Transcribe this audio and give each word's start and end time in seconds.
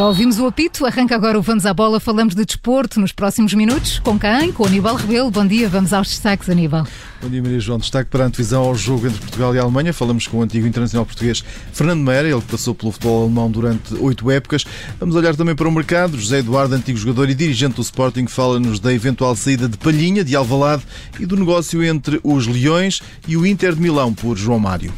Já 0.00 0.06
ouvimos 0.06 0.38
o 0.38 0.46
apito, 0.46 0.86
arranca 0.86 1.14
agora 1.14 1.38
o 1.38 1.42
Vamos 1.42 1.66
à 1.66 1.74
Bola, 1.74 2.00
falamos 2.00 2.34
de 2.34 2.42
desporto 2.42 2.98
nos 2.98 3.12
próximos 3.12 3.52
minutos. 3.52 3.98
Com 3.98 4.18
quem? 4.18 4.50
Com 4.50 4.64
Aníbal 4.64 4.96
Rebelo. 4.96 5.30
Bom 5.30 5.46
dia, 5.46 5.68
vamos 5.68 5.92
aos 5.92 6.08
destaques, 6.08 6.48
Aníbal. 6.48 6.86
Bom 7.20 7.28
dia, 7.28 7.42
Maria 7.42 7.60
João. 7.60 7.78
Destaque 7.78 8.08
para 8.08 8.24
a 8.24 8.26
antevisão 8.28 8.62
ao 8.62 8.74
jogo 8.74 9.06
entre 9.06 9.20
Portugal 9.20 9.54
e 9.54 9.58
a 9.58 9.62
Alemanha. 9.62 9.92
Falamos 9.92 10.26
com 10.26 10.38
o 10.38 10.42
antigo 10.42 10.66
internacional 10.66 11.04
português 11.04 11.44
Fernando 11.74 12.00
Meira, 12.00 12.26
ele 12.26 12.40
passou 12.40 12.74
pelo 12.74 12.92
futebol 12.92 13.24
alemão 13.24 13.50
durante 13.50 13.92
oito 13.96 14.30
épocas. 14.30 14.64
Vamos 14.98 15.14
olhar 15.16 15.36
também 15.36 15.54
para 15.54 15.68
o 15.68 15.70
mercado. 15.70 16.18
José 16.18 16.38
Eduardo, 16.38 16.74
antigo 16.74 16.96
jogador 16.96 17.28
e 17.28 17.34
dirigente 17.34 17.74
do 17.74 17.82
Sporting, 17.82 18.26
fala-nos 18.26 18.80
da 18.80 18.94
eventual 18.94 19.36
saída 19.36 19.68
de 19.68 19.76
Palhinha, 19.76 20.24
de 20.24 20.34
Alvalade 20.34 20.82
e 21.18 21.26
do 21.26 21.36
negócio 21.36 21.84
entre 21.84 22.18
os 22.24 22.46
Leões 22.46 23.02
e 23.28 23.36
o 23.36 23.44
Inter 23.44 23.74
de 23.74 23.82
Milão 23.82 24.14
por 24.14 24.38
João 24.38 24.58
Mário. 24.58 24.90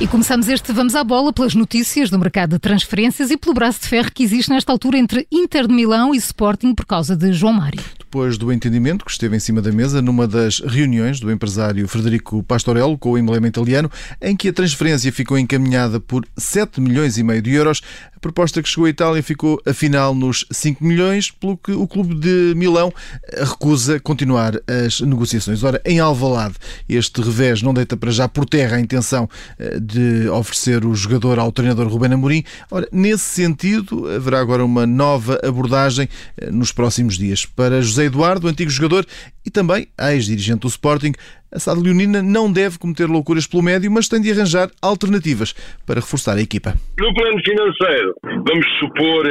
E 0.00 0.08
começamos 0.08 0.48
este 0.48 0.72
Vamos 0.72 0.96
à 0.96 1.04
Bola 1.04 1.32
pelas 1.32 1.54
notícias 1.54 2.10
do 2.10 2.18
mercado 2.18 2.50
de 2.50 2.58
transferências 2.58 3.30
e 3.30 3.36
pelo 3.36 3.54
braço 3.54 3.80
de 3.82 3.88
ferro 3.88 4.10
que 4.12 4.24
existe 4.24 4.50
nesta 4.50 4.72
altura 4.72 4.98
entre 4.98 5.26
Inter 5.30 5.68
de 5.68 5.72
Milão 5.72 6.12
e 6.12 6.18
Sporting 6.18 6.74
por 6.74 6.84
causa 6.84 7.16
de 7.16 7.32
João 7.32 7.52
Mário. 7.52 7.80
Depois 7.98 8.36
do 8.36 8.52
entendimento 8.52 9.04
que 9.04 9.10
esteve 9.10 9.36
em 9.36 9.40
cima 9.40 9.62
da 9.62 9.70
mesa 9.70 10.02
numa 10.02 10.26
das 10.26 10.58
reuniões 10.60 11.20
do 11.20 11.30
empresário 11.30 11.86
Frederico 11.86 12.42
Pastorello 12.42 12.98
com 12.98 13.12
o 13.12 13.18
emblema 13.18 13.46
italiano, 13.46 13.90
em 14.20 14.36
que 14.36 14.48
a 14.48 14.52
transferência 14.52 15.12
ficou 15.12 15.38
encaminhada 15.38 16.00
por 16.00 16.26
7 16.36 16.80
milhões 16.80 17.16
e 17.16 17.22
meio 17.22 17.40
de 17.40 17.52
euros, 17.52 17.80
proposta 18.24 18.62
que 18.62 18.68
chegou 18.70 18.86
à 18.86 18.88
Itália 18.88 19.22
ficou 19.22 19.60
afinal 19.66 20.14
nos 20.14 20.46
5 20.50 20.82
milhões, 20.82 21.30
pelo 21.30 21.58
que 21.58 21.72
o 21.72 21.86
clube 21.86 22.14
de 22.14 22.54
Milão 22.56 22.90
recusa 23.36 24.00
continuar 24.00 24.54
as 24.66 25.02
negociações. 25.02 25.62
Ora, 25.62 25.78
em 25.84 26.00
Alvalade, 26.00 26.54
este 26.88 27.20
revés 27.20 27.60
não 27.60 27.74
deita 27.74 27.98
para 27.98 28.10
já 28.10 28.26
por 28.26 28.46
terra 28.46 28.78
a 28.78 28.80
intenção 28.80 29.28
eh, 29.58 29.78
de 29.84 30.28
oferecer 30.28 30.84
o 30.84 30.94
jogador 30.94 31.38
ao 31.38 31.52
treinador 31.52 31.86
Rubén 31.88 32.12
Amorim. 32.12 32.44
Ora, 32.70 32.88
nesse 32.90 33.24
sentido, 33.24 34.08
haverá 34.08 34.40
agora 34.40 34.64
uma 34.64 34.86
nova 34.86 35.38
abordagem 35.44 36.08
eh, 36.36 36.50
nos 36.50 36.72
próximos 36.72 37.18
dias. 37.18 37.44
Para 37.44 37.82
José 37.82 38.04
Eduardo, 38.04 38.48
antigo 38.48 38.70
jogador 38.70 39.06
e 39.44 39.50
também 39.50 39.88
ex-dirigente 39.98 40.60
do 40.60 40.68
Sporting, 40.68 41.12
a 41.54 41.58
SAD 41.58 41.82
Leonina 41.82 42.20
não 42.20 42.52
deve 42.52 42.78
cometer 42.78 43.06
loucuras 43.06 43.46
pelo 43.46 43.62
médio, 43.62 43.90
mas 43.90 44.08
tem 44.08 44.20
de 44.20 44.32
arranjar 44.32 44.68
alternativas 44.82 45.54
para 45.86 46.00
reforçar 46.00 46.36
a 46.36 46.40
equipa. 46.40 46.74
No 46.98 47.14
plano 47.14 47.38
financeiro, 47.44 48.14
vamos 48.46 48.66
supor 48.80 49.24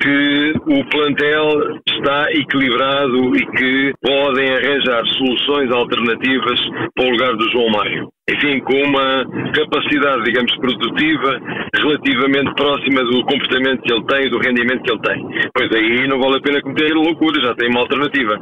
que 0.00 0.52
o 0.66 0.84
plantel 0.90 1.78
está 1.88 2.30
equilibrado 2.32 3.36
e 3.36 3.46
que 3.56 3.92
podem 4.02 4.50
arranjar 4.50 5.04
soluções 5.16 5.72
alternativas 5.72 6.60
para 6.94 7.06
o 7.06 7.10
lugar 7.10 7.36
do 7.36 7.50
João 7.50 7.70
Mário. 7.70 8.08
Enfim, 8.28 8.60
com 8.60 8.74
uma 8.84 9.24
capacidade, 9.52 10.22
digamos, 10.24 10.54
produtiva 10.56 11.40
relativamente 11.74 12.54
próxima 12.54 13.02
do 13.04 13.24
comportamento 13.24 13.82
que 13.82 13.92
ele 13.92 14.04
tem 14.06 14.26
e 14.26 14.30
do 14.30 14.38
rendimento 14.38 14.82
que 14.82 14.92
ele 14.92 15.00
tem. 15.00 15.50
Pois 15.52 15.72
aí 15.74 16.06
não 16.06 16.20
vale 16.20 16.36
a 16.36 16.40
pena 16.40 16.62
cometer 16.62 16.92
loucuras, 16.92 17.42
já 17.42 17.54
tem 17.56 17.68
uma 17.70 17.80
alternativa. 17.80 18.38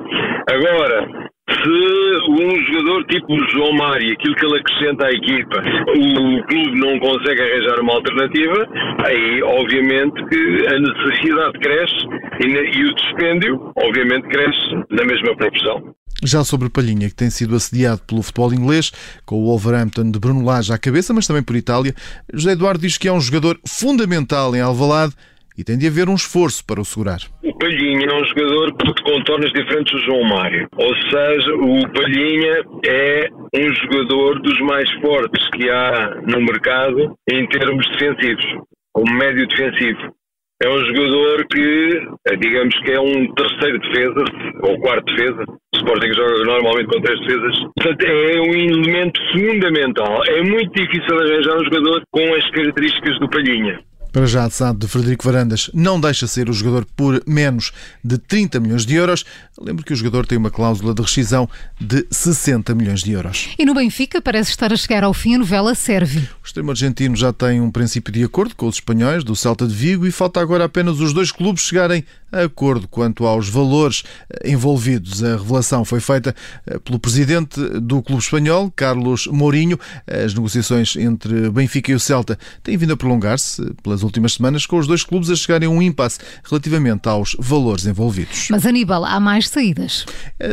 Agora, 0.50 1.28
se 1.48 2.30
um 2.30 2.64
jogador 2.66 3.04
tipo 3.06 3.50
João 3.50 3.72
Mário, 3.72 4.12
aquilo 4.12 4.34
que 4.34 4.46
ele 4.46 4.58
acrescenta 4.58 5.06
à 5.06 5.10
equipa, 5.10 5.62
o 5.96 6.46
clube 6.46 6.78
não 6.78 6.98
consegue 6.98 7.41
arranjar 7.41 7.80
uma 7.80 7.94
alternativa, 7.94 8.68
aí 9.04 9.42
obviamente 9.42 10.24
que 10.26 10.66
a 10.66 10.78
necessidade 10.78 11.58
cresce 11.60 12.06
e, 12.44 12.84
o 12.84 12.94
dispêndio 12.94 13.72
obviamente 13.76 14.28
cresce 14.28 14.74
na 14.91 15.04
mesma 15.04 15.36
proporção. 15.36 15.94
Já 16.24 16.42
sobre 16.42 16.69
Palhinha, 16.69 17.08
que 17.08 17.14
tem 17.14 17.30
sido 17.30 17.54
assediado 17.54 18.00
pelo 18.06 18.22
futebol 18.22 18.53
inglês, 18.53 18.91
com 19.25 19.37
o 19.37 19.47
Wolverhampton 19.47 20.10
de 20.10 20.19
Bruno 20.19 20.44
Lage 20.44 20.72
à 20.72 20.78
cabeça, 20.78 21.14
mas 21.14 21.26
também 21.26 21.44
por 21.44 21.54
Itália, 21.54 21.94
José 22.32 22.53
Eduardo 22.53 22.81
diz 22.81 22.98
que 22.98 23.06
é 23.06 23.12
um 23.12 23.20
jogador 23.20 23.58
fundamental 23.64 24.54
em 24.54 24.60
Alvalade 24.60 25.14
e 25.58 25.64
tem 25.64 25.76
de 25.76 25.88
haver 25.88 26.08
um 26.08 26.14
esforço 26.14 26.64
para 26.64 26.80
o 26.80 26.84
segurar. 26.84 27.19
O 27.42 27.52
Palhinha 27.58 28.06
é 28.06 28.14
um 28.14 28.24
jogador 28.24 28.72
que 28.76 29.02
contornos 29.02 29.52
diferentes 29.52 29.92
do 29.92 30.06
João 30.06 30.22
Mário. 30.22 30.69
Ou 30.76 30.94
seja, 31.10 31.52
o 31.56 31.92
Palhinha 31.92 32.62
é 32.86 33.28
um 33.56 33.74
jogador 33.74 34.41
dos 34.41 34.60
mais 34.60 34.88
fortes 35.00 35.48
que 35.50 35.69
há 35.69 36.22
no 36.26 36.41
mercado 36.41 37.16
em 37.28 37.44
termos 37.48 37.84
defensivos, 37.88 38.44
como 38.92 39.12
médio 39.12 39.48
defensivo. 39.48 40.14
É 40.60 40.69
um 40.69 40.78
jogador 40.86 41.46
que, 41.46 42.02
digamos 42.40 42.76
que 42.80 42.90
é 42.90 43.00
um 43.00 43.32
terceiro 43.34 43.78
defesa, 43.78 44.25
ou 44.62 44.78
quarto 44.80 45.04
defesa. 45.14 45.44
O 45.48 45.76
Sporting 45.76 46.12
joga 46.12 46.44
normalmente 46.44 46.86
com 46.86 47.00
três 47.00 47.20
defesas. 47.20 47.60
Portanto, 47.76 48.04
é 48.04 48.40
um 48.40 48.54
elemento 48.54 49.20
fundamental. 49.32 50.20
É 50.26 50.42
muito 50.42 50.72
difícil 50.72 51.16
arranjar 51.16 51.56
um 51.56 51.64
jogador 51.64 52.02
com 52.10 52.34
as 52.34 52.50
características 52.50 53.20
do 53.20 53.30
Palhinha. 53.30 53.80
Para 54.12 54.26
já, 54.26 54.44
a 54.44 54.50
SAD 54.50 54.78
de 54.78 54.88
Frederico 54.88 55.24
Varandas 55.24 55.70
não 55.74 56.00
deixa 56.00 56.26
ser 56.26 56.48
o 56.48 56.52
jogador 56.52 56.86
por 56.96 57.22
menos 57.26 57.72
de 58.02 58.19
30 58.19 58.58
milhões 58.60 58.86
de 58.86 58.94
euros. 58.94 59.24
Lembro 59.60 59.84
que 59.84 59.92
o 59.92 59.96
jogador 59.96 60.26
tem 60.26 60.38
uma 60.38 60.50
cláusula 60.50 60.94
de 60.94 61.02
rescisão 61.02 61.48
de 61.80 62.06
60 62.10 62.74
milhões 62.74 63.02
de 63.02 63.12
euros. 63.12 63.48
E 63.58 63.64
no 63.64 63.74
Benfica 63.74 64.20
parece 64.20 64.50
estar 64.50 64.72
a 64.72 64.76
chegar 64.76 65.04
ao 65.04 65.12
fim 65.12 65.34
a 65.34 65.38
novela 65.38 65.74
Serve. 65.74 66.20
O 66.42 66.46
extremo 66.46 66.70
argentino 66.70 67.16
já 67.16 67.32
tem 67.32 67.60
um 67.60 67.70
princípio 67.70 68.12
de 68.12 68.24
acordo 68.24 68.54
com 68.56 68.66
os 68.66 68.76
espanhóis 68.76 69.22
do 69.22 69.36
Celta 69.36 69.66
de 69.66 69.74
Vigo 69.74 70.06
e 70.06 70.10
falta 70.10 70.40
agora 70.40 70.64
apenas 70.64 71.00
os 71.00 71.12
dois 71.12 71.30
clubes 71.30 71.62
chegarem 71.64 72.04
acordo 72.31 72.87
quanto 72.89 73.27
aos 73.27 73.49
valores 73.49 74.03
eh, 74.31 74.50
envolvidos. 74.50 75.22
A 75.22 75.37
revelação 75.37 75.84
foi 75.84 76.00
feita 76.00 76.34
eh, 76.66 76.78
pelo 76.78 76.99
presidente 76.99 77.61
do 77.81 78.03
clube 78.03 78.22
espanhol, 78.22 78.72
Carlos 78.75 79.27
Mourinho. 79.27 79.78
As 80.06 80.34
negociações 80.34 80.97
entre 80.97 81.50
Benfica 81.50 81.91
e 81.91 81.94
o 81.94 82.00
Celta 82.00 82.38
têm 82.62 82.77
vindo 82.77 82.93
a 82.93 82.97
prolongar-se 82.97 83.62
pelas 83.83 84.03
últimas 84.03 84.34
semanas, 84.34 84.67
com 84.67 84.78
os 84.78 84.87
dois 84.87 85.03
clubes 85.03 85.31
a 85.31 85.37
chegarem 85.37 85.69
a 85.69 85.71
um 85.71 85.81
impasse 85.81 86.19
relativamente 86.44 87.09
aos 87.09 87.37
valores 87.38 87.87
envolvidos. 87.87 88.49
Mas, 88.50 88.67
Aníbal, 88.67 89.05
há 89.05 89.19
mais 89.19 89.49
saídas. 89.49 90.05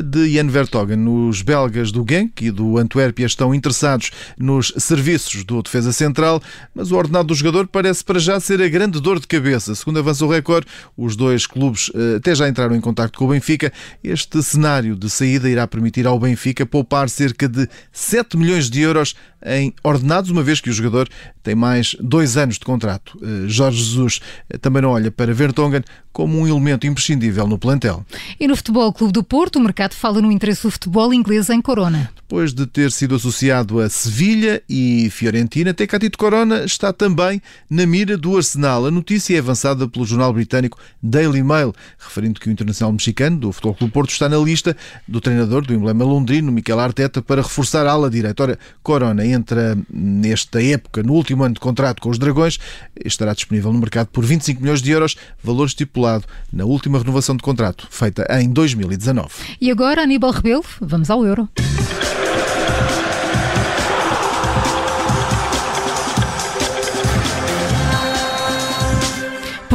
De 0.04 0.34
Jan 0.34 0.48
Vertogen, 0.48 1.08
os 1.08 1.42
belgas 1.42 1.92
do 1.92 2.06
Genk 2.08 2.46
e 2.46 2.52
do 2.52 2.78
Antuérpia 2.78 3.26
estão 3.26 3.54
interessados 3.54 4.12
nos 4.38 4.74
serviços 4.78 5.44
do 5.44 5.62
defesa 5.62 5.92
central, 5.92 6.42
mas 6.74 6.92
o 6.92 6.96
ordenado 6.96 7.28
do 7.28 7.36
jogador 7.36 7.68
parece 7.68 8.04
para 8.04 8.20
já 8.20 8.40
ser 8.40 8.62
a 8.62 8.68
grande 8.68 9.00
dor 9.00 9.20
de 9.20 9.28
cabeça. 9.28 9.76
Segundo 9.76 10.00
avança 10.00 10.26
o 10.26 10.30
recorde, 10.30 10.68
os 10.98 11.16
dois 11.16 11.46
clubes 11.46 11.65
clubes 11.66 11.92
eh, 11.94 12.18
até 12.18 12.36
já 12.36 12.48
entraram 12.48 12.76
em 12.76 12.82
contato 12.82 13.18
com 13.18 13.26
o 13.26 13.30
Benfica. 13.30 13.72
Este 14.04 14.42
cenário 14.44 14.96
de 14.96 15.10
saída 15.10 15.50
irá 15.50 15.66
permitir 15.68 16.06
ao 16.06 16.20
Benfica 16.20 16.66
poupar 16.66 17.10
cerca 17.10 17.48
de 17.48 17.68
7 17.92 18.38
milhões 18.38 18.70
de 18.70 18.82
euros 18.82 19.16
em 19.46 19.74
ordenados, 19.84 20.32
uma 20.32 20.42
vez 20.42 20.60
que 20.60 20.70
o 20.70 20.74
jogador 20.74 21.08
tem 21.44 21.54
mais 21.54 21.96
dois 22.00 22.36
anos 22.36 22.56
de 22.56 22.66
contrato. 22.66 23.18
Eh, 23.22 23.48
Jorge 23.48 23.78
Jesus 23.78 24.20
eh, 24.50 24.58
também 24.58 24.82
não 24.82 24.90
olha 24.90 25.12
para 25.12 25.34
Vertonghen 25.34 25.84
como 26.12 26.40
um 26.40 26.48
elemento 26.48 26.88
imprescindível 26.88 27.46
no 27.46 27.60
plantel. 27.60 28.06
E 28.40 28.48
no 28.48 28.56
Futebol 28.56 28.92
Clube 28.92 29.14
do 29.14 29.24
Porto, 29.24 29.58
o 29.58 29.60
mercado 29.60 29.94
fala 29.94 30.22
no 30.22 30.32
interesse 30.32 30.64
do 30.64 30.72
futebol 30.72 31.14
inglês 31.14 31.50
em 31.50 31.62
Corona. 31.62 32.10
Depois 32.16 32.54
de 32.54 32.66
ter 32.66 32.92
sido 32.92 33.16
associado 33.16 33.80
a 33.80 33.90
Sevilha 33.90 34.64
e 34.68 35.10
Fiorentina, 35.12 35.74
Tecatito 35.74 36.18
Corona 36.18 36.64
está 36.64 36.92
também 36.92 37.42
na 37.70 37.86
mira 37.86 38.18
do 38.18 38.36
Arsenal. 38.36 38.86
A 38.86 38.92
notícia 38.92 39.36
é 39.36 39.40
avançada 39.40 39.88
pelo 39.88 40.06
jornal 40.06 40.34
britânico 40.34 40.80
Daily 41.04 41.44
Mail, 41.44 41.55
referindo 41.98 42.40
que 42.40 42.50
o 42.50 42.52
internacional 42.52 42.92
mexicano 42.92 43.38
do 43.38 43.52
Futebol 43.52 43.76
Clube 43.76 43.94
Porto 43.94 44.10
está 44.12 44.28
na 44.28 44.38
lista 44.38 44.76
do 45.08 45.22
treinador 45.22 45.66
do 45.66 45.74
emblema 45.74 46.04
londrino, 46.04 46.52
Miquel 46.52 46.80
Arteta, 46.80 47.22
para 47.22 47.42
reforçar 47.42 47.86
a 47.86 47.92
ala 47.92 48.10
direita. 48.10 48.44
Ora, 48.44 48.60
Corona 48.84 49.26
entra 49.26 49.78
nesta 49.90 50.62
época, 50.62 51.04
no 51.04 51.14
último 51.14 51.44
ano 51.44 51.54
de 51.54 51.60
contrato 51.60 52.02
com 52.02 52.10
os 52.10 52.18
Dragões, 52.18 52.60
estará 53.04 53.34
disponível 53.34 53.72
no 53.72 53.80
mercado 53.80 54.08
por 54.08 54.26
25 54.26 54.62
milhões 54.62 54.82
de 54.82 54.92
euros, 54.92 55.16
valor 55.44 55.68
estipulado 55.68 56.26
na 56.52 56.66
última 56.66 56.98
renovação 56.98 57.36
de 57.36 57.44
contrato, 57.44 57.88
feita 57.90 58.26
em 58.40 58.50
2019. 58.50 59.30
E 59.60 59.72
agora, 59.72 60.04
Aníbal 60.04 60.32
Rebelo, 60.32 60.64
vamos 60.82 61.10
ao 61.10 61.26
Euro. 61.26 61.50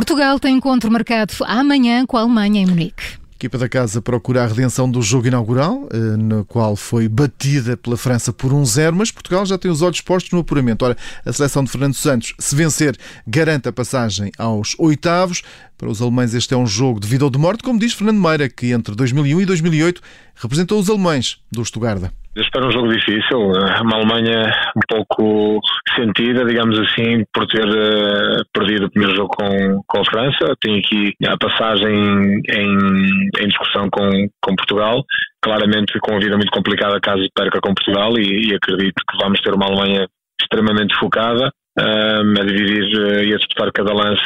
Portugal 0.00 0.40
tem 0.40 0.56
encontro 0.56 0.90
marcado 0.90 1.34
amanhã 1.44 2.06
com 2.06 2.16
a 2.16 2.22
Alemanha 2.22 2.62
em 2.62 2.66
Munique. 2.66 3.02
A 3.32 3.36
equipa 3.36 3.58
da 3.58 3.68
casa 3.68 4.00
procura 4.00 4.42
a 4.42 4.46
redenção 4.46 4.90
do 4.90 5.02
jogo 5.02 5.26
inaugural, 5.26 5.86
eh, 5.92 5.96
no 6.16 6.42
qual 6.42 6.74
foi 6.74 7.06
batida 7.06 7.76
pela 7.76 7.98
França 7.98 8.32
por 8.32 8.50
1-0, 8.50 8.92
mas 8.94 9.10
Portugal 9.10 9.44
já 9.44 9.58
tem 9.58 9.70
os 9.70 9.82
olhos 9.82 10.00
postos 10.00 10.32
no 10.32 10.38
apuramento. 10.38 10.86
Ora, 10.86 10.96
a 11.22 11.32
seleção 11.34 11.62
de 11.62 11.70
Fernando 11.70 11.92
Santos, 11.92 12.32
se 12.38 12.56
vencer, 12.56 12.96
garante 13.26 13.68
a 13.68 13.72
passagem 13.72 14.32
aos 14.38 14.74
oitavos. 14.78 15.42
Para 15.80 15.88
os 15.88 16.02
alemães, 16.02 16.34
este 16.34 16.52
é 16.52 16.56
um 16.58 16.66
jogo 16.66 17.00
de 17.00 17.08
vida 17.08 17.24
ou 17.24 17.30
de 17.30 17.38
morte, 17.38 17.62
como 17.62 17.78
diz 17.78 17.94
Fernando 17.94 18.20
Meira, 18.20 18.50
que 18.50 18.70
entre 18.70 18.94
2001 18.94 19.40
e 19.40 19.46
2008 19.46 20.02
representou 20.36 20.78
os 20.78 20.90
alemães 20.90 21.40
do 21.50 21.64
Stuttgart. 21.64 22.12
Espero 22.36 22.66
um 22.66 22.70
jogo 22.70 22.88
difícil, 22.92 23.38
uma 23.38 23.96
Alemanha 23.96 24.52
um 24.76 24.80
pouco 24.86 25.58
sentida, 25.96 26.44
digamos 26.44 26.78
assim, 26.80 27.24
por 27.32 27.46
ter 27.46 27.66
uh, 27.66 28.44
perdido 28.52 28.86
o 28.86 28.90
primeiro 28.90 29.16
jogo 29.16 29.30
com, 29.34 29.82
com 29.86 30.00
a 30.02 30.04
França. 30.04 30.54
Tem 30.60 30.80
aqui 30.80 31.14
a 31.26 31.38
passagem 31.38 32.42
em, 32.50 33.30
em 33.40 33.48
discussão 33.48 33.88
com, 33.90 34.10
com 34.42 34.56
Portugal, 34.56 35.02
claramente 35.40 35.98
com 36.00 36.14
a 36.14 36.20
vida 36.20 36.36
muito 36.36 36.52
complicada 36.52 37.00
caso 37.00 37.26
perca 37.34 37.58
com 37.58 37.72
Portugal 37.72 38.12
e, 38.18 38.50
e 38.50 38.54
acredito 38.54 39.02
que 39.10 39.16
vamos 39.16 39.40
ter 39.40 39.54
uma 39.54 39.64
Alemanha 39.64 40.06
extremamente 40.42 40.94
focada 40.96 41.50
a 41.78 42.44
dividir 42.44 43.26
e 43.26 43.34
a 43.34 43.36
disputar 43.36 43.70
cada 43.72 43.92
lance 43.92 44.22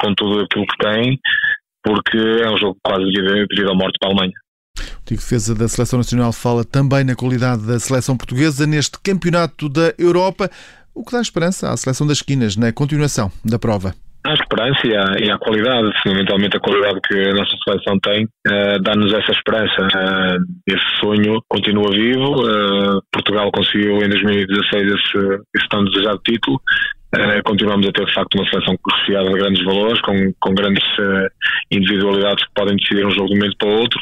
com 0.00 0.14
tudo 0.14 0.40
aquilo 0.40 0.66
que 0.66 0.76
tem, 0.78 1.18
porque 1.82 2.18
é 2.18 2.50
um 2.50 2.56
jogo 2.56 2.76
quase 2.82 3.04
de 3.04 3.22
vida 3.22 3.70
ou 3.70 3.76
morte 3.76 3.96
para 4.00 4.10
a 4.10 4.12
Alemanha. 4.12 4.34
O 4.78 5.10
Defesa 5.14 5.54
da 5.54 5.68
Seleção 5.68 5.98
Nacional 5.98 6.32
fala 6.32 6.64
também 6.64 7.04
na 7.04 7.14
qualidade 7.14 7.66
da 7.66 7.78
seleção 7.78 8.16
portuguesa 8.16 8.66
neste 8.66 8.98
Campeonato 9.00 9.68
da 9.68 9.92
Europa, 9.98 10.50
o 10.94 11.04
que 11.04 11.12
dá 11.12 11.20
esperança 11.20 11.70
à 11.70 11.76
seleção 11.76 12.06
das 12.06 12.18
esquinas 12.18 12.56
na 12.56 12.72
continuação 12.72 13.30
da 13.44 13.58
prova. 13.58 13.94
A 14.22 14.34
esperança 14.34 14.86
e 14.86 14.94
a, 14.94 15.04
e 15.18 15.30
a 15.30 15.38
qualidade, 15.38 15.90
fundamentalmente 16.02 16.56
a 16.56 16.60
qualidade 16.60 17.00
que 17.08 17.18
a 17.18 17.32
nossa 17.32 17.56
seleção 17.64 17.98
tem, 18.00 18.24
uh, 18.24 18.82
dá-nos 18.82 19.12
essa 19.14 19.32
esperança. 19.32 19.82
Uh, 19.82 20.44
esse 20.66 21.00
sonho 21.00 21.42
continua 21.48 21.90
vivo. 21.90 22.42
Uh, 22.42 23.00
Portugal 23.10 23.50
conseguiu 23.50 23.96
em 23.96 24.08
2016 24.10 24.92
esse, 24.92 25.18
esse 25.56 25.68
tão 25.70 25.84
desejado 25.84 26.20
título. 26.22 26.60
continuamos 27.44 27.88
a 27.88 27.92
ter 27.92 28.04
de 28.04 28.12
facto 28.12 28.34
uma 28.34 28.48
seleção 28.50 28.76
recheada 28.92 29.30
de 29.30 29.38
grandes 29.38 29.64
valores, 29.64 30.00
com, 30.02 30.32
com 30.38 30.54
grandes 30.54 30.84
individualidades 31.70 32.44
que 32.44 32.54
podem 32.54 32.76
decidir 32.76 33.06
um 33.06 33.10
jogo 33.10 33.28
de 33.28 33.34
um 33.34 33.38
momento 33.38 33.56
para 33.56 33.68
o 33.68 33.80
outro. 33.80 34.00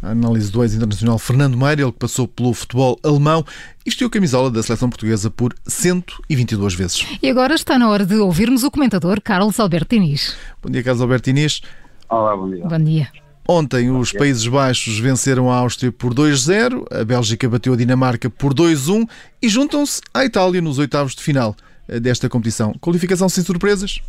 A 0.00 0.10
análise 0.10 0.50
do 0.52 0.62
ex-internacional 0.62 1.18
Fernando 1.18 1.56
Meira, 1.56 1.82
ele 1.82 1.90
que 1.90 1.98
passou 1.98 2.28
pelo 2.28 2.54
futebol 2.54 2.98
alemão 3.02 3.44
e 3.84 3.90
vestiu 3.90 4.06
a 4.06 4.10
camisola 4.10 4.48
da 4.48 4.62
seleção 4.62 4.88
portuguesa 4.88 5.28
por 5.28 5.52
122 5.66 6.74
vezes. 6.74 7.06
E 7.20 7.28
agora 7.28 7.54
está 7.54 7.76
na 7.76 7.88
hora 7.88 8.06
de 8.06 8.14
ouvirmos 8.14 8.62
o 8.62 8.70
comentador 8.70 9.20
Carlos 9.20 9.58
Alberto 9.58 9.96
Inês. 9.96 10.36
Bom 10.62 10.70
dia, 10.70 10.84
Carlos 10.84 11.02
Alberto 11.02 11.30
Inês. 11.30 11.60
Olá, 12.08 12.36
bom 12.36 12.48
dia. 12.48 12.64
Bom 12.64 12.78
dia. 12.78 13.08
Ontem 13.48 13.90
os 13.90 14.12
Países 14.12 14.46
Baixos 14.46 14.98
venceram 15.00 15.50
a 15.50 15.56
Áustria 15.56 15.90
por 15.90 16.14
2-0, 16.14 16.84
a 16.92 17.02
Bélgica 17.02 17.48
bateu 17.48 17.72
a 17.72 17.76
Dinamarca 17.76 18.30
por 18.30 18.54
2-1 18.54 19.08
e 19.42 19.48
juntam-se 19.48 20.00
à 20.12 20.24
Itália 20.24 20.60
nos 20.60 20.78
oitavos 20.78 21.14
de 21.14 21.22
final 21.22 21.56
desta 22.00 22.28
competição. 22.28 22.74
Qualificação 22.74 23.28
sem 23.28 23.42
surpresas? 23.42 24.00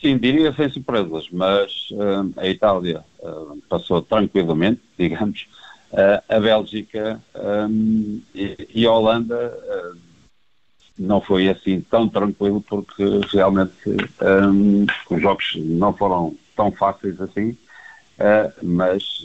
Sim, 0.00 0.16
diria 0.16 0.52
sem 0.52 0.70
surpresas, 0.70 1.28
mas 1.32 1.88
uh, 1.90 2.32
a 2.36 2.46
Itália 2.46 3.04
uh, 3.18 3.60
passou 3.68 4.00
tranquilamente, 4.00 4.80
digamos. 4.96 5.46
Uh, 5.90 6.22
a 6.28 6.38
Bélgica 6.38 7.20
um, 7.34 8.20
e, 8.34 8.68
e, 8.74 8.86
a 8.86 8.92
Holanda 8.92 9.58
não 10.98 11.18
foi 11.18 11.48
assim 11.48 11.80
tão 11.80 12.06
tranquilo 12.06 12.60
porque 12.60 13.02
realmente 13.32 13.72
um, 14.20 14.84
os 15.08 15.22
jogos 15.22 15.54
não 15.56 15.94
foram 15.94 16.36
tão 16.54 16.70
fáceis 16.70 17.18
assim, 17.22 17.56
mas 18.62 19.24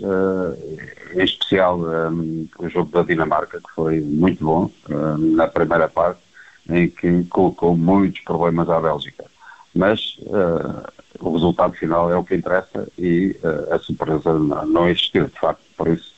em 1.14 1.22
especial 1.22 1.82
um, 1.82 2.48
o 2.60 2.70
jogo 2.70 2.92
da 2.92 3.04
Dinamarca, 3.04 3.60
que 3.60 3.74
foi 3.76 4.00
muito 4.00 4.42
bom 4.46 4.72
na 5.18 5.48
primeira 5.48 5.90
parte, 5.90 6.22
em 6.70 6.88
que 6.90 7.26
colocou 7.26 7.76
muitos 7.76 8.22
problemas 8.22 8.70
à 8.70 8.80
Bélgica 8.80 9.26
mas 9.74 10.18
uh, 10.22 10.84
o 11.20 11.34
resultado 11.34 11.74
final 11.74 12.12
é 12.12 12.16
o 12.16 12.24
que 12.24 12.36
interessa 12.36 12.88
e 12.98 13.36
uh, 13.44 13.74
a 13.74 13.80
surpresa 13.80 14.34
não, 14.34 14.66
não 14.66 14.90
existiu, 14.90 15.28
de 15.28 15.40
facto. 15.40 15.64
Por 15.76 15.88
isso, 15.88 16.14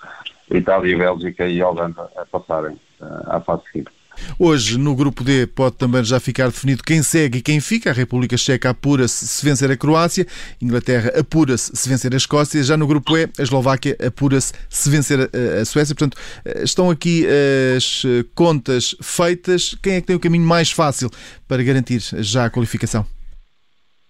Itália, 0.52 0.98
Bélgica 0.98 1.48
e 1.48 1.62
Holanda 1.62 2.10
a 2.18 2.26
passarem 2.26 2.76
uh, 3.02 3.32
à 3.32 3.40
fase 3.40 3.64
seguinte. 3.72 3.92
Hoje, 4.40 4.78
no 4.78 4.96
grupo 4.96 5.26
D, 5.26 5.46
pode 5.46 5.76
também 5.76 6.02
já 6.02 6.22
ficar 6.22 6.48
definido 6.48 6.82
quem 6.84 7.04
segue 7.04 7.40
e 7.40 7.42
quem 7.42 7.60
fica. 7.60 7.90
A 7.90 7.94
República 7.94 8.38
Checa 8.38 8.70
apura-se 8.70 9.28
se 9.28 9.44
vencer 9.44 9.70
a 9.70 9.76
Croácia, 9.76 10.26
Inglaterra 10.62 11.12
apura-se 11.20 11.76
se 11.76 11.90
vencer 11.90 12.14
a 12.14 12.18
Escócia. 12.18 12.64
Já 12.64 12.78
no 12.78 12.88
grupo 12.88 13.18
E, 13.18 13.30
a 13.38 13.44
Eslováquia 13.44 13.98
apura-se 14.06 14.54
se 14.70 14.90
vencer 14.90 15.20
a 15.20 15.66
Suécia. 15.66 15.94
Portanto, 15.94 16.18
estão 16.64 16.90
aqui 16.90 17.28
as 17.76 18.04
contas 18.34 18.96
feitas. 19.02 19.76
Quem 19.84 19.96
é 19.96 20.02
que 20.02 20.08
tem 20.08 20.16
o 20.16 20.20
caminho 20.20 20.48
mais 20.48 20.72
fácil 20.72 21.10
para 21.46 21.62
garantir 21.62 22.00
já 22.00 22.46
a 22.46 22.50
qualificação? 22.50 23.06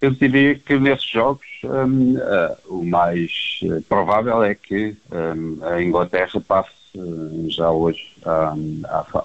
Eu 0.01 0.11
diria 0.11 0.55
que 0.55 0.77
nesses 0.77 1.09
jogos 1.09 1.45
um, 1.63 2.15
uh, 2.15 2.57
o 2.67 2.85
mais 2.85 3.59
uh, 3.63 3.81
provável 3.83 4.43
é 4.43 4.53
que 4.53 4.95
um, 5.11 5.63
a 5.65 5.81
Inglaterra 5.81 6.41
passe 6.45 6.69
uh, 6.95 7.49
já 7.49 7.71
hoje 7.71 8.13
à, 8.25 8.55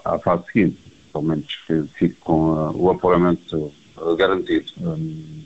à, 0.04 0.18
fase 0.18 0.44
seguinte, 0.46 0.78
pelo 1.12 1.24
menos 1.24 1.56
que 1.66 1.82
fique 1.98 2.16
com 2.16 2.70
o 2.74 2.90
apuramento 2.90 3.72
garantido. 4.16 4.72
Um, 4.80 5.44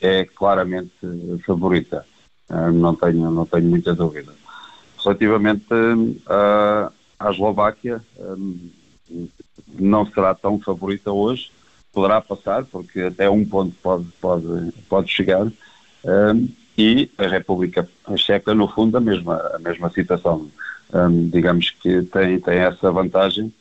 é 0.00 0.24
claramente 0.24 0.92
favorita, 1.44 2.06
hum, 2.48 2.72
não, 2.72 2.94
tenho, 2.94 3.30
não 3.30 3.44
tenho 3.44 3.68
muita 3.68 3.94
dúvida. 3.94 4.32
Relativamente 5.04 5.66
à, 6.26 6.90
à 7.18 7.30
Eslováquia, 7.30 8.02
hum, 8.18 8.70
não 9.78 10.06
será 10.06 10.34
tão 10.34 10.58
favorita 10.58 11.12
hoje, 11.12 11.50
poderá 11.92 12.20
passar, 12.20 12.64
porque 12.64 13.00
até 13.00 13.28
um 13.28 13.44
ponto 13.44 13.74
pode, 13.82 14.06
pode, 14.20 14.72
pode 14.88 15.10
chegar, 15.10 15.46
um, 16.04 16.48
e 16.78 17.10
a 17.18 17.26
República 17.26 17.86
Checa, 18.16 18.54
no 18.54 18.66
fundo, 18.68 18.96
a 18.96 19.00
mesma, 19.00 19.36
a 19.54 19.58
mesma 19.58 19.90
situação. 19.90 20.50
Um, 20.92 21.28
digamos 21.28 21.70
que 21.70 22.02
tem, 22.02 22.40
tem 22.40 22.58
essa 22.58 22.90
vantagem 22.90 23.52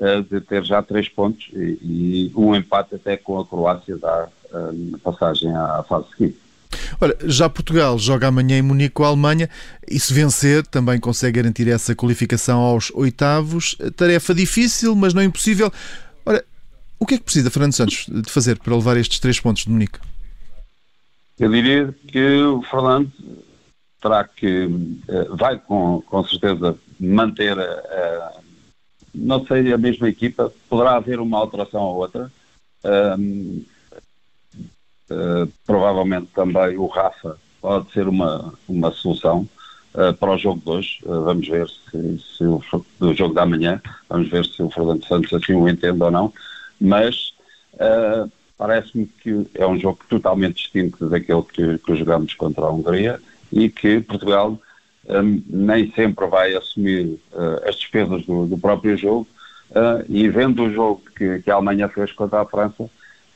uh, 0.00 0.22
de 0.22 0.40
ter 0.40 0.64
já 0.64 0.82
três 0.82 1.08
pontos 1.08 1.48
e, 1.54 1.78
e, 1.80 2.32
um 2.34 2.54
empate 2.54 2.96
até 2.96 3.16
com 3.16 3.38
a 3.38 3.46
Croácia 3.46 3.96
dá 3.96 4.28
um, 4.52 4.98
passagem 4.98 5.54
à 5.54 5.84
fase 5.88 6.08
seguinte. 6.10 6.38
Ora, 7.00 7.16
já 7.24 7.48
Portugal 7.48 7.98
joga 7.98 8.26
amanhã 8.26 8.58
em 8.58 8.62
Munique 8.62 8.94
com 8.94 9.04
a 9.04 9.08
Alemanha 9.08 9.48
e 9.88 9.98
se 9.98 10.12
vencer 10.12 10.66
também 10.66 10.98
consegue 10.98 11.40
garantir 11.40 11.68
essa 11.68 11.94
qualificação 11.94 12.58
aos 12.60 12.90
oitavos. 12.94 13.76
Tarefa 13.96 14.34
difícil, 14.34 14.94
mas 14.94 15.14
não 15.14 15.22
impossível. 15.22 15.72
O 17.04 17.06
que 17.06 17.16
é 17.16 17.18
que 17.18 17.24
precisa 17.24 17.50
Fernando 17.50 17.74
Santos 17.74 18.06
de 18.08 18.30
fazer 18.30 18.58
para 18.58 18.74
levar 18.74 18.96
estes 18.96 19.20
três 19.20 19.38
pontos 19.38 19.64
de 19.64 19.70
Munique? 19.70 19.98
Eu 21.38 21.50
diria 21.50 21.94
que 22.08 22.42
o 22.44 22.62
Fernando 22.62 23.12
terá 24.00 24.24
que, 24.24 24.70
eh, 25.06 25.28
vai 25.32 25.58
com, 25.58 26.00
com 26.00 26.24
certeza 26.24 26.78
manter, 26.98 27.58
a, 27.58 28.32
não 29.14 29.44
sei, 29.44 29.70
a 29.70 29.76
mesma 29.76 30.08
equipa, 30.08 30.50
poderá 30.66 30.96
haver 30.96 31.20
uma 31.20 31.36
alteração 31.36 31.82
ou 31.82 31.96
outra. 31.96 32.32
Um, 32.82 33.62
uh, 35.10 35.52
provavelmente 35.66 36.28
também 36.34 36.78
o 36.78 36.86
Rafa 36.86 37.36
pode 37.60 37.92
ser 37.92 38.08
uma, 38.08 38.54
uma 38.66 38.90
solução 38.92 39.46
uh, 39.92 40.14
para 40.14 40.32
o 40.32 40.38
jogo 40.38 40.62
de 40.62 40.70
hoje. 40.70 40.98
Uh, 41.02 41.20
vamos 41.20 41.46
ver 41.46 41.68
se, 41.68 42.18
se 42.18 42.44
o, 42.44 42.62
do 42.98 43.12
jogo 43.12 43.34
da 43.34 43.44
manhã, 43.44 43.78
vamos 44.08 44.30
ver 44.30 44.46
se 44.46 44.62
o 44.62 44.70
Fernando 44.70 45.06
Santos 45.06 45.34
assim 45.34 45.52
o 45.52 45.68
entende 45.68 46.02
ou 46.02 46.10
não 46.10 46.32
mas 46.80 47.32
uh, 47.74 48.30
parece-me 48.56 49.06
que 49.06 49.46
é 49.54 49.66
um 49.66 49.78
jogo 49.78 50.00
totalmente 50.08 50.56
distinto 50.56 51.08
daquele 51.08 51.42
que, 51.42 51.78
que 51.78 51.96
jogamos 51.96 52.34
contra 52.34 52.64
a 52.64 52.70
Hungria 52.70 53.20
e 53.52 53.68
que 53.68 54.00
Portugal 54.00 54.58
um, 55.08 55.42
nem 55.46 55.90
sempre 55.92 56.26
vai 56.26 56.54
assumir 56.54 57.20
uh, 57.32 57.68
as 57.68 57.76
despesas 57.76 58.24
do, 58.24 58.46
do 58.46 58.58
próprio 58.58 58.96
jogo 58.96 59.26
uh, 59.70 60.04
e 60.08 60.28
vendo 60.28 60.64
o 60.64 60.72
jogo 60.72 61.02
que, 61.16 61.40
que, 61.40 61.50
a 61.50 61.54
Alemanha 61.54 61.88
fez 61.88 62.12
contra 62.12 62.40
a 62.40 62.46
França, 62.46 62.88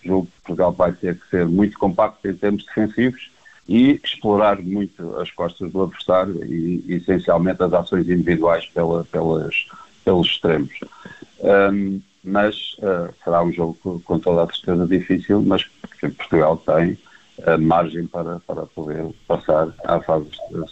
julgo 0.05 0.27
que 0.27 0.41
Portugal 0.47 0.73
vai 0.73 0.93
ter 0.93 1.19
que 1.19 1.29
ser 1.29 1.47
muito 1.47 1.79
compacto 1.79 2.27
em 2.29 2.35
termos 2.35 2.65
defensivos 2.65 3.31
e 3.69 4.01
explorar 4.03 4.63
muito 4.63 5.17
as 5.19 5.31
costas 5.31 5.71
do 5.71 5.83
adversário 5.83 6.43
e 6.45 6.85
essencialmente 6.89 7.63
as 7.63 7.73
ações 7.75 8.09
individuais 8.09 8.65
pela, 8.67 9.05
pelas, 9.05 9.67
pelos 10.05 10.27
extremos. 10.27 10.73
Um, 11.41 12.01
mas 12.23 12.77
uh, 12.79 13.13
será 13.23 13.43
um 13.43 13.53
jogo 13.53 14.01
com 14.05 14.19
toda 14.19 14.43
a 14.43 14.55
certeza 14.55 14.87
difícil, 14.87 15.43
mas 15.43 15.65
Portugal 16.17 16.57
tem 16.59 16.99
a 17.47 17.57
margem 17.57 18.07
para, 18.07 18.41
para 18.41 18.67
poder 18.67 19.07
passar 19.27 19.69
à 19.85 20.01
fase 20.01 20.29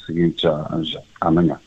seguinte 0.06 0.42
já, 0.42 0.68
já 0.82 1.00
amanhã. 1.20 1.58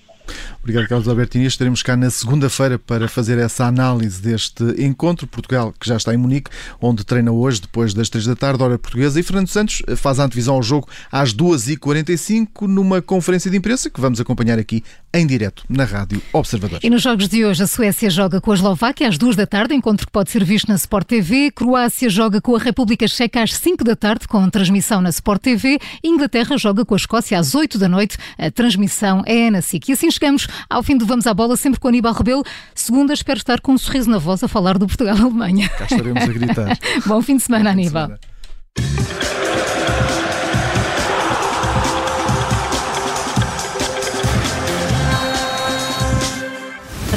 Obrigado, 0.62 0.88
Carlos 0.88 1.08
Albertini. 1.08 1.46
Estaremos 1.46 1.82
cá 1.82 1.96
na 1.96 2.10
segunda-feira 2.10 2.78
para 2.78 3.08
fazer 3.08 3.38
essa 3.38 3.66
análise 3.66 4.22
deste 4.22 4.64
encontro. 4.78 5.26
Portugal, 5.26 5.74
que 5.80 5.88
já 5.88 5.96
está 5.96 6.14
em 6.14 6.18
Munique, 6.18 6.52
onde 6.82 7.06
treina 7.06 7.32
hoje, 7.32 7.62
depois 7.62 7.94
das 7.94 8.10
três 8.10 8.26
da 8.26 8.36
tarde, 8.36 8.62
hora 8.62 8.78
portuguesa. 8.78 9.20
E 9.20 9.24
Fernando 9.24 9.48
Santos 9.48 9.82
faz 9.96 10.20
a 10.20 10.26
antevisão 10.26 10.56
ao 10.56 10.64
jogo 10.64 10.88
às 11.12 11.34
2h45, 11.34 12.68
numa 12.68 13.02
conferência 13.02 13.50
de 13.50 13.58
imprensa 13.58 13.90
que 13.90 14.02
vamos 14.02 14.20
acompanhar 14.20 14.60
aqui 14.60 14.84
em 15.14 15.26
direto 15.26 15.64
na 15.70 15.86
Rádio 15.86 16.22
Observador. 16.34 16.80
E 16.84 16.90
nos 16.90 17.02
jogos 17.02 17.28
de 17.30 17.46
hoje, 17.46 17.64
a 17.64 17.68
Suécia 17.68 18.10
joga 18.10 18.42
com 18.42 18.52
a 18.52 18.56
Eslováquia 18.56 19.08
às 19.08 19.18
2 19.18 19.36
da 19.36 19.48
tarde, 19.48 19.74
encontro 19.74 20.06
que 20.06 20.12
pode 20.12 20.30
ser 20.30 20.44
visto 20.44 20.68
na 20.68 20.76
Sport 20.76 21.08
TV. 21.08 21.52
Croácia 21.52 22.10
joga 22.10 22.42
com 22.42 22.56
a 22.56 22.60
República 22.60 23.08
Checa 23.08 23.42
às 23.42 23.54
5 23.54 23.84
da 23.84 23.96
tarde, 23.96 24.28
com 24.28 24.48
transmissão 24.50 25.02
na 25.02 25.10
Sport 25.10 25.42
TV. 25.42 25.80
Inglaterra 26.04 26.58
joga 26.58 26.84
com 26.84 26.94
a 26.94 26.98
Escócia 26.98 27.40
às 27.40 27.56
8 27.56 27.78
da 27.80 27.88
noite. 27.88 28.18
A 28.38 28.52
transmissão 28.52 29.24
é 29.26 29.50
na 29.50 29.62
SIC. 29.62 29.90
E 29.90 29.94
assim 29.94 30.12
chegamos 30.12 30.49
ao 30.70 30.84
fim 30.84 30.98
do 30.98 31.06
Vamos 31.06 31.28
à 31.28 31.34
Bola, 31.34 31.56
sempre 31.58 31.80
com 31.80 31.88
Aníbal 31.88 32.14
Rebelo. 32.14 32.44
Segunda, 32.74 33.14
espero 33.14 33.38
estar 33.38 33.62
com 33.62 33.74
um 33.74 33.78
sorriso 33.78 34.10
na 34.10 34.18
voz 34.18 34.44
a 34.44 34.48
falar 34.48 34.78
do 34.78 34.88
Portugal-Alemanha. 34.88 35.70
Cá 35.70 35.86
estaremos 35.86 36.24
a 36.24 36.28
gritar. 36.28 36.78
Bom 37.06 37.22
fim 37.22 37.38
de 37.38 37.44
semana, 37.44 37.72
Aníbal. 37.72 38.12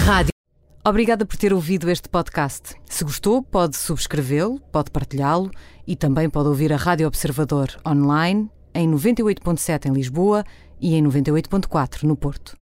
Rádio. 0.05 0.33
Obrigada 0.85 1.25
por 1.25 1.37
ter 1.37 1.53
ouvido 1.53 1.89
este 1.89 2.09
podcast. 2.09 2.75
Se 2.87 3.05
gostou, 3.05 3.41
pode 3.41 3.77
subscrevê-lo, 3.77 4.59
pode 4.73 4.91
partilhá-lo 4.91 5.49
e 5.87 5.95
também 5.95 6.29
pode 6.29 6.49
ouvir 6.49 6.73
a 6.73 6.77
Rádio 6.77 7.07
Observador 7.07 7.69
online 7.87 8.51
em 8.75 8.91
98.7 8.91 9.87
em 9.87 9.93
Lisboa 9.93 10.45
e 10.81 10.97
em 10.97 11.05
98.4 11.05 12.03
no 12.03 12.17
Porto. 12.17 12.57